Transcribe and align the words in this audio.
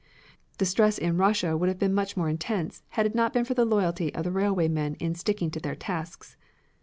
Distress 0.57 0.97
in 0.97 1.17
Russia 1.17 1.55
would 1.55 1.69
have 1.69 1.77
been 1.77 1.93
much 1.93 2.17
more 2.17 2.27
intense 2.27 2.81
had 2.89 3.05
it 3.05 3.13
not 3.13 3.33
been 3.33 3.45
for 3.45 3.53
the 3.53 3.65
loyalty 3.65 4.11
of 4.15 4.23
the 4.23 4.31
railway 4.31 4.67
men 4.67 4.95
in 4.95 5.13
sticking 5.13 5.51
to 5.51 5.59
their 5.59 5.75
tasks. 5.75 6.37